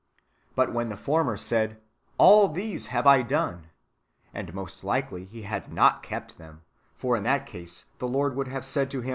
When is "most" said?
4.51-4.83